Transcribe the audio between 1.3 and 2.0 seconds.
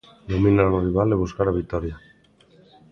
a vitoria.